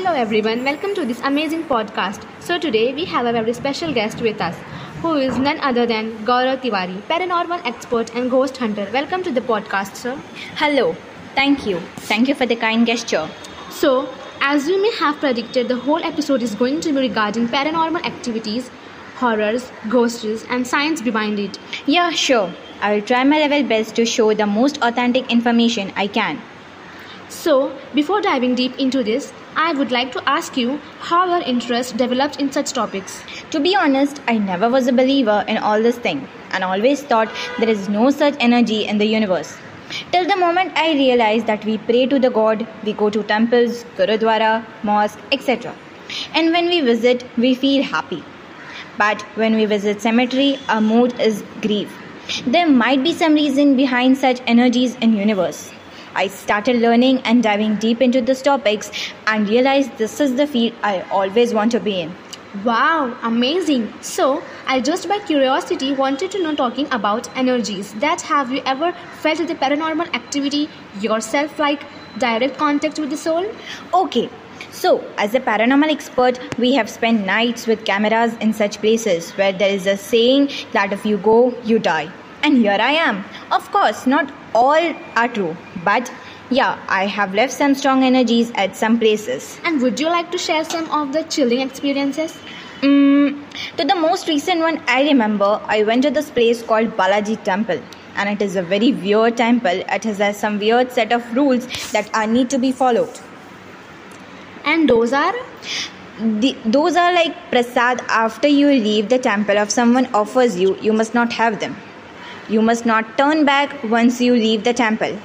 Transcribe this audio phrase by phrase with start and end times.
[0.00, 2.22] Hello everyone, welcome to this amazing podcast.
[2.40, 4.56] So today we have a very special guest with us,
[5.02, 8.88] who is none other than Gaurav Tiwari, paranormal expert and ghost hunter.
[8.94, 10.14] Welcome to the podcast, sir.
[10.56, 10.96] Hello.
[11.34, 11.80] Thank you.
[12.12, 13.28] Thank you for the kind gesture.
[13.68, 14.08] So,
[14.40, 18.70] as you may have predicted, the whole episode is going to be regarding paranormal activities,
[19.16, 21.58] horrors, ghosts, and science behind it.
[21.84, 22.50] Yeah, sure.
[22.80, 26.40] I will try my level best to show the most authentic information I can.
[27.30, 31.96] So, before diving deep into this, I would like to ask you how your interest
[31.96, 33.22] developed in such topics.
[33.52, 37.32] To be honest, I never was a believer in all this thing and always thought
[37.60, 39.56] there is no such energy in the universe.
[40.10, 43.84] Till the moment I realized that we pray to the God, we go to temples,
[43.96, 45.72] gurudwara, mosque, etc.
[46.34, 48.24] And when we visit, we feel happy.
[48.98, 51.96] But when we visit cemetery, our mood is grief.
[52.44, 55.70] There might be some reason behind such energies in universe.
[56.14, 58.90] I started learning and diving deep into these topics
[59.26, 62.14] and realized this is the field I always want to be in.
[62.64, 63.92] Wow, amazing.
[64.00, 67.94] So, I just by curiosity wanted to know talking about energies.
[67.94, 70.68] That have you ever felt the paranormal activity
[71.00, 71.84] yourself like
[72.18, 73.46] direct contact with the soul?
[73.94, 74.28] Okay,
[74.72, 79.52] so as a paranormal expert, we have spent nights with cameras in such places where
[79.52, 82.10] there is a saying that if you go, you die.
[82.42, 83.24] And here I am.
[83.52, 86.10] Of course, not all are true, but
[86.50, 89.60] yeah, I have left some strong energies at some places.
[89.64, 92.36] And would you like to share some of the chilling experiences?
[92.80, 93.44] Mm,
[93.76, 97.80] to the most recent one I remember, I went to this place called Balaji Temple.
[98.16, 99.82] And it is a very weird temple.
[99.88, 103.20] It has some weird set of rules that are need to be followed.
[104.64, 105.34] And those are?
[106.18, 110.92] The, those are like prasad after you leave the temple if someone offers you you
[110.92, 111.74] must not have them
[112.50, 115.16] you must not turn back once you leave the temple.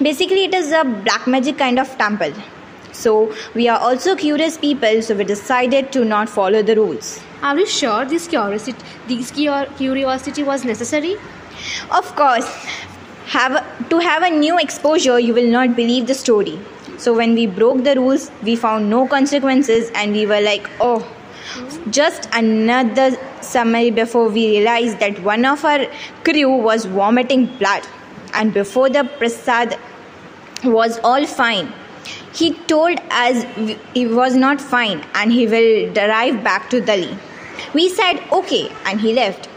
[0.00, 2.32] Basically it is a black magic kind of temple.
[2.92, 7.20] So we are also curious people so we decided to not follow the rules.
[7.42, 11.16] Are you sure this curiosity this curiosity was necessary?
[11.90, 12.46] Of course.
[13.26, 16.58] Have to have a new exposure you will not believe the story.
[16.98, 21.06] So when we broke the rules, we found no consequences and we were like, oh,
[21.90, 25.86] just another summary before we realized that one of our
[26.24, 27.86] crew was vomiting blood.
[28.34, 29.78] And before the prasad
[30.64, 31.72] was all fine,
[32.34, 33.44] he told us
[33.94, 37.16] he was not fine and he will drive back to Delhi.
[37.74, 39.48] We said okay and he left.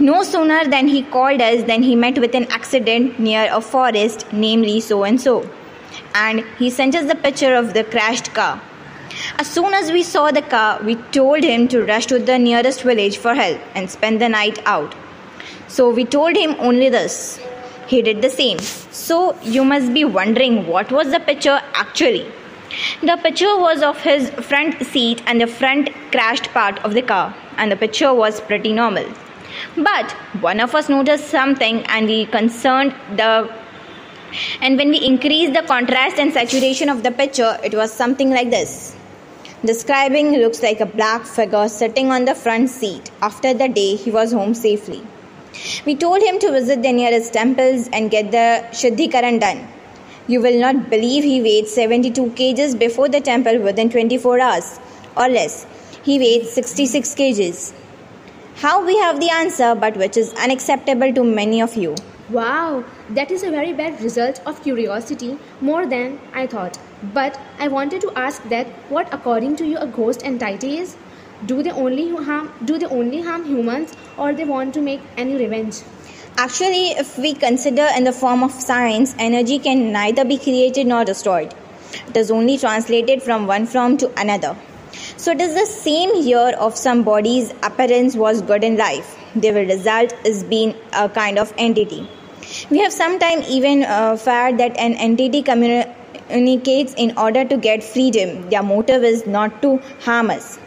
[0.00, 4.26] No sooner than he called us than he met with an accident near a forest,
[4.32, 5.48] namely so and so
[6.14, 8.60] and he sent us the picture of the crashed car.
[9.40, 12.82] As soon as we saw the car, we told him to rush to the nearest
[12.82, 14.96] village for help and spend the night out.
[15.68, 17.38] So we told him only this.
[17.86, 18.58] He did the same.
[18.58, 22.26] So you must be wondering what was the picture actually.
[23.00, 27.32] The picture was of his front seat and the front crashed part of the car,
[27.58, 29.06] and the picture was pretty normal.
[29.76, 30.10] But
[30.40, 33.48] one of us noticed something and we concerned the
[34.60, 38.50] and when we increased the contrast and saturation of the picture, it was something like
[38.50, 38.97] this.
[39.64, 44.08] Describing looks like a black figure sitting on the front seat after the day he
[44.08, 45.02] was home safely.
[45.84, 49.66] We told him to visit the nearest temples and get the Shuddhikaran done.
[50.28, 54.78] You will not believe he weighed 72 kgs before the temple within 24 hours
[55.16, 55.66] or less.
[56.04, 57.72] He weighed 66 kgs.
[58.56, 61.96] How we have the answer, but which is unacceptable to many of you.
[62.30, 66.78] Wow, that is a very bad result of curiosity, more than I thought.
[67.02, 70.96] But I wanted to ask that what according to you a ghost entity is?
[71.46, 75.36] Do they only harm do they only harm humans or they want to make any
[75.36, 75.76] revenge?
[76.36, 81.04] Actually, if we consider in the form of science, energy can neither be created nor
[81.04, 81.54] destroyed.
[82.08, 84.56] It is only translated from one form to another.
[85.16, 89.16] So it is the same here of some body's appearance was good in life.
[89.34, 92.08] Their result is being a kind of entity.
[92.70, 95.42] We have sometimes even uh, that an entity
[96.28, 98.48] communicates in order to get freedom.
[98.50, 100.58] Their motive is not to harm us,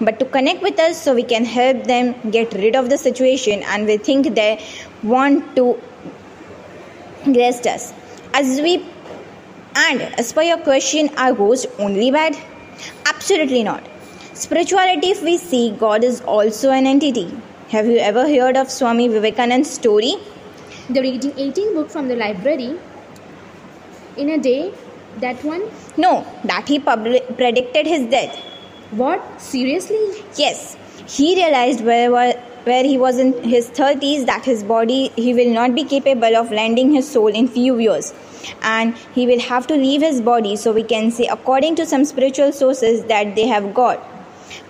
[0.00, 3.62] but to connect with us so we can help them get rid of the situation
[3.64, 4.64] and we think they
[5.02, 5.80] want to
[7.26, 7.92] rest us.
[8.34, 8.84] As we
[9.76, 12.36] and as per your question, are ghosts only bad?
[13.06, 13.84] Absolutely not.
[14.34, 17.30] Spirituality, if we see, God is also an entity.
[17.70, 20.14] Have you ever heard of Swami Vivekananda's story?
[20.90, 22.78] The reading 18 book from the library
[24.16, 24.72] in a day.
[25.20, 25.62] That one?
[25.96, 28.36] No, that he publi- predicted his death.
[28.92, 29.40] What?
[29.40, 29.98] Seriously?
[30.36, 30.76] Yes.
[31.08, 35.74] He realized wherever, where he was in his 30s that his body he will not
[35.74, 38.12] be capable of landing his soul in few years
[38.62, 42.04] and he will have to leave his body so we can say according to some
[42.04, 44.17] spiritual sources that they have got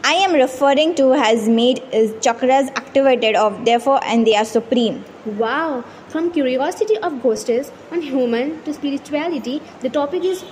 [0.05, 5.05] i am referring to has made his chakras activated of therefore and they are supreme
[5.37, 10.43] Wow, from curiosity of ghosts on human to spirituality, the topic is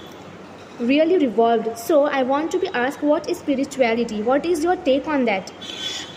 [0.79, 1.79] really revolved.
[1.79, 4.21] So I want to be asked what is spirituality?
[4.23, 5.51] What is your take on that?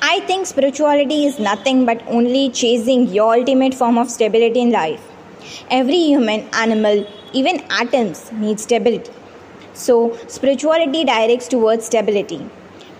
[0.02, 5.08] I think spirituality is nothing but only chasing your ultimate form of stability in life.
[5.70, 9.12] Every human, animal, even atoms need stability.
[9.74, 12.46] So, spirituality directs towards stability.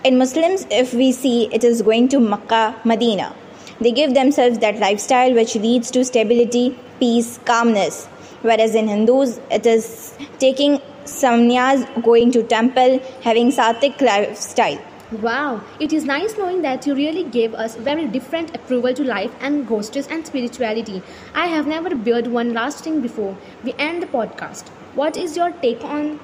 [0.02, 3.36] In Muslims, if we see it is going to Makkah, Medina,
[3.82, 8.06] they give themselves that lifestyle which leads to stability, peace, calmness.
[8.42, 14.80] Whereas in Hindus, it is taking samnyas, going to temple, having sattvic lifestyle.
[15.22, 19.36] Wow, it is nice knowing that you really gave us very different approval to life
[19.42, 21.04] and ghosts and spirituality.
[21.36, 24.70] I have never heard one last thing before we end the podcast.
[24.96, 26.22] What is your take on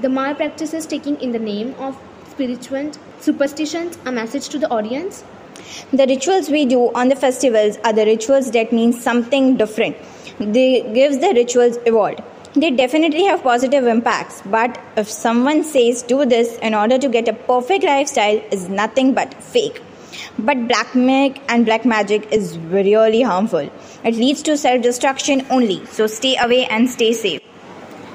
[0.00, 5.24] the malpractices taking in the name of spiritual superstitions a message to the audience?
[5.92, 9.96] The rituals we do on the festivals are the rituals that mean something different.
[10.38, 12.22] They gives the rituals evolved.
[12.54, 17.28] They definitely have positive impacts, but if someone says do this in order to get
[17.28, 19.82] a perfect lifestyle is nothing but fake.
[20.38, 23.70] But black magic and black magic is really harmful.
[24.04, 25.84] It leads to self-destruction only.
[25.86, 27.42] So stay away and stay safe.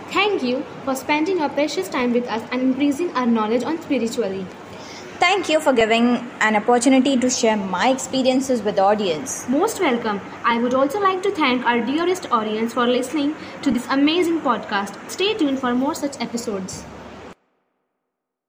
[0.10, 4.46] Thank you for spending your precious time with us and increasing our knowledge on spirituality.
[5.24, 9.48] Thank you for giving an opportunity to share my experiences with audience.
[9.48, 10.20] Most welcome.
[10.44, 15.00] I would also like to thank our dearest audience for listening to this amazing podcast.
[15.10, 16.84] Stay tuned for more such episodes.